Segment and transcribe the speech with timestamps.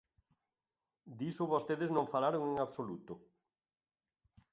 [1.19, 3.13] Diso vostedes non falaron en absoluto.